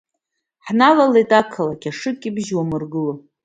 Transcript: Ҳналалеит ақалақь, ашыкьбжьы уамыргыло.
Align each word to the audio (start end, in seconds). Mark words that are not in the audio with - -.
Ҳналалеит 0.65 1.31
ақалақь, 1.39 1.85
ашыкьбжьы 1.89 2.55
уамыргыло. 2.57 3.13